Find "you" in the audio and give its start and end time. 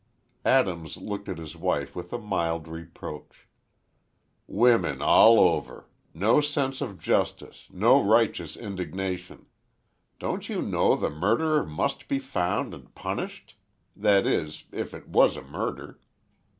10.49-10.59